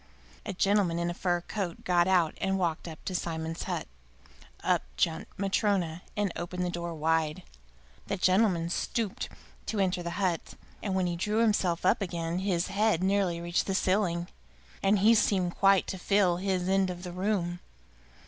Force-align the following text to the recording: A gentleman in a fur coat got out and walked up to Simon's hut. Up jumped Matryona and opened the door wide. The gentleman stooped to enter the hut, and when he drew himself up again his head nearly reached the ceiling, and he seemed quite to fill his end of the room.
A 0.47 0.53
gentleman 0.53 0.97
in 0.97 1.11
a 1.11 1.13
fur 1.13 1.41
coat 1.41 1.83
got 1.83 2.07
out 2.07 2.33
and 2.41 2.57
walked 2.57 2.87
up 2.87 3.05
to 3.05 3.13
Simon's 3.13 3.61
hut. 3.65 3.87
Up 4.63 4.81
jumped 4.97 5.31
Matryona 5.37 6.01
and 6.17 6.31
opened 6.35 6.65
the 6.65 6.71
door 6.71 6.95
wide. 6.95 7.43
The 8.07 8.17
gentleman 8.17 8.71
stooped 8.71 9.29
to 9.67 9.77
enter 9.79 10.01
the 10.01 10.09
hut, 10.17 10.55
and 10.81 10.95
when 10.95 11.05
he 11.05 11.15
drew 11.15 11.37
himself 11.37 11.85
up 11.85 12.01
again 12.01 12.39
his 12.39 12.69
head 12.69 13.03
nearly 13.03 13.39
reached 13.39 13.67
the 13.67 13.75
ceiling, 13.75 14.27
and 14.81 14.97
he 14.97 15.13
seemed 15.13 15.53
quite 15.55 15.85
to 15.85 15.99
fill 15.99 16.37
his 16.37 16.67
end 16.67 16.89
of 16.89 17.03
the 17.03 17.11
room. 17.11 17.59